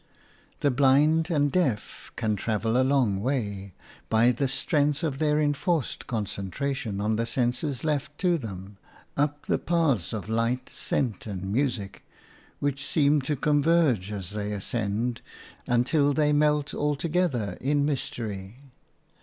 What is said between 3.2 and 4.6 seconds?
way, by the